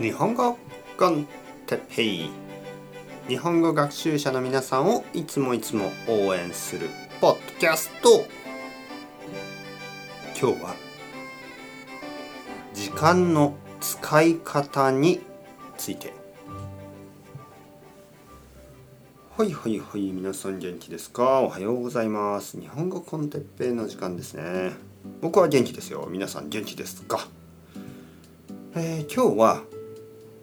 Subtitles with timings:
[0.00, 0.56] 日本語
[0.96, 1.26] コン
[1.66, 2.30] テッペイ
[3.26, 6.88] 日本語学習者の皆さんをいつもいつも応援する
[7.20, 8.24] ポッドキャスト。
[10.40, 10.76] 今日は
[12.74, 15.18] 時間の使い方に
[15.76, 16.12] ついて。
[19.36, 21.40] はいはいはい皆さん元気ですか？
[21.40, 22.60] おはようございます。
[22.60, 24.74] 日本語コンテッペイの時間ですね。
[25.20, 26.06] 僕は元気ですよ。
[26.08, 27.26] 皆さん元気ですか？
[28.76, 29.62] えー、今日は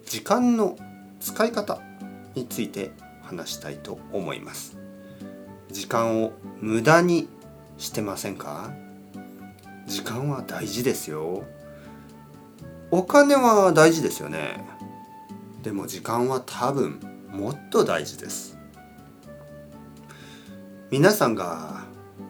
[0.06, 0.78] 時間の
[1.20, 1.80] 使い方
[2.34, 2.92] について
[3.22, 4.78] 話したいと思います。
[5.70, 7.28] 時間を無駄に
[7.76, 8.70] してませんか？
[9.86, 11.44] 時間は大事ですよ。
[12.90, 14.64] お金は大事ですよね。
[15.62, 18.56] でも時間は多分もっと大事です。
[20.90, 21.84] 皆さんが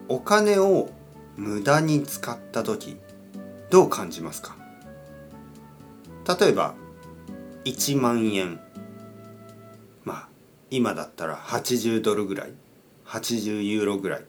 [0.07, 0.89] お金を
[1.35, 2.97] 無駄に使った時
[3.69, 4.55] どう感じますか？
[6.39, 6.73] 例えば
[7.69, 8.59] 1万円。
[10.05, 10.27] まあ
[10.69, 12.53] 今だったら80ドルぐらい。
[13.07, 14.23] 80ユーロぐらい、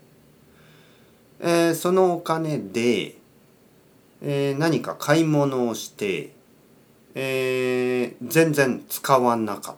[1.41, 3.17] えー、そのお金で、
[4.23, 6.33] えー、何か買い物をして、
[7.15, 9.77] えー、全然使わなかっ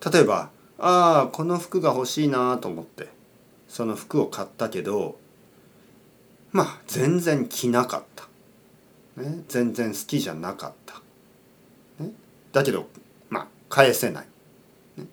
[0.00, 0.10] た。
[0.10, 3.08] 例えばああこの服が欲しいなと思って
[3.68, 5.16] その服を買ったけど
[6.50, 11.01] まあ全然着なかった、ね、全然好きじゃなかった。
[11.98, 12.10] ね。
[12.52, 12.88] だけど
[13.30, 14.26] まあ返せない、
[14.96, 15.06] ね、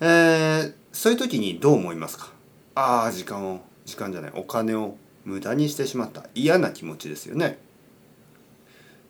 [0.00, 2.30] えー、そういう時にどう思いますか？
[2.74, 4.32] ああ時間を時間じゃない。
[4.34, 6.26] お金を無駄にしてしまった。
[6.34, 7.58] 嫌な気持ちですよね。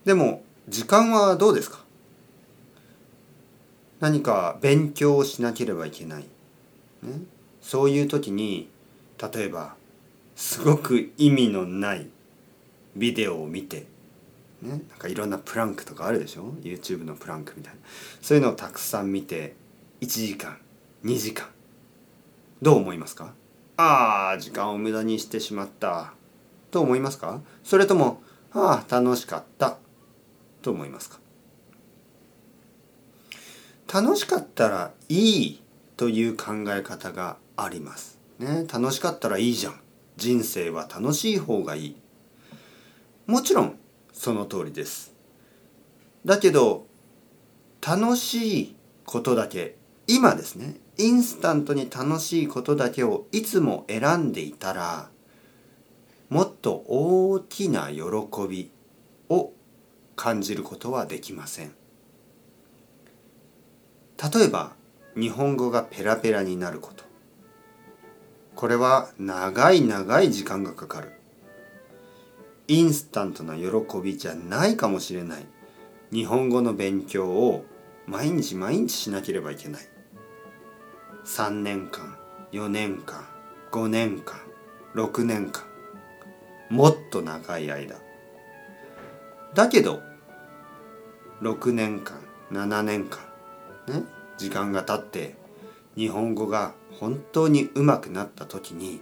[0.05, 1.83] でも時間はどうですか？
[3.99, 6.23] 何か勉強をしなければいけない、
[7.03, 7.21] ね、
[7.61, 8.69] そういう時に
[9.33, 9.75] 例えば
[10.35, 12.07] すごく意味のない
[12.97, 13.85] ビデオを見て
[14.63, 17.79] ね、なんかいろんなプランクとかあるでしょ？YouTube のプランクみたいな。
[18.21, 19.55] そういうのをたくさん見て
[20.01, 20.57] 1時間
[21.03, 21.47] 2時間。
[22.61, 23.33] どう思いますか？
[23.75, 26.13] ああ時間を無駄にしてしまった。
[26.71, 27.41] と思いますか？
[27.63, 28.23] それとも
[28.53, 29.77] ああ楽しかった。
[30.61, 31.19] と思いますか？
[33.93, 35.61] 楽しかったらいい
[35.97, 38.17] という考え方があります。
[38.39, 39.79] ね、楽しかったらいいじゃん。
[40.15, 41.95] 人生は楽しい方がいい。
[43.27, 43.77] もちろん
[44.13, 45.13] その通りです。
[46.25, 46.85] だけど
[47.85, 48.75] 楽しい
[49.05, 49.75] ことだけ
[50.07, 55.09] 今ですねインスタントに楽しいことだけをいつも選んでいたら
[56.29, 58.01] もっと大きな喜
[58.47, 58.71] び
[59.29, 59.51] を
[60.15, 61.75] 感じることはできません。
[64.33, 64.73] 例えば
[65.15, 67.03] 日本語がペラペラになること。
[68.55, 71.11] これは長い長い時間がかかる。
[72.67, 73.67] インスタントな喜
[74.01, 75.45] びじゃないかもしれない。
[76.11, 77.65] 日本語の勉強を
[78.05, 79.81] 毎日毎日しなければいけない。
[81.25, 82.17] 3年間
[82.51, 83.25] 4年間
[83.71, 84.39] 5年間
[84.95, 85.63] 6年間。
[86.69, 87.95] もっと長い間。
[89.53, 90.01] だけど
[91.41, 92.19] 6年間
[92.51, 93.19] 7年間
[93.87, 94.03] ね
[94.37, 95.35] 時間が経って
[95.95, 99.01] 日本語が本当にうまくなった時に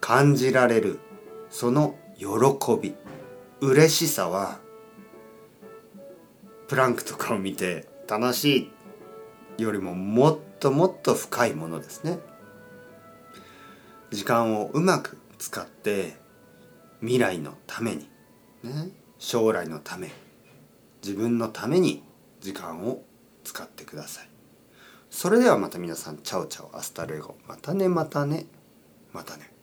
[0.00, 0.98] 感じられる
[1.50, 2.26] その喜
[2.80, 2.94] び
[3.60, 4.58] 嬉しさは
[6.68, 8.70] プランクとかを見て楽し
[9.58, 12.18] いよりももっともっと深いものですね。
[14.10, 16.16] 時間をうまく使って
[17.00, 18.08] 未来のために、
[18.62, 20.10] ね、将来のため
[21.02, 22.02] 自分のために
[22.40, 23.02] 時間を
[23.44, 24.28] 使ってください。
[25.10, 27.36] それではまた皆さん chao chao hasta luego。
[27.46, 28.46] またねまたね
[29.12, 29.55] またね。